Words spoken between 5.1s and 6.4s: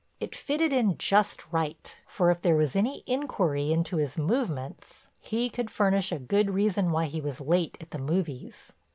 he could furnish a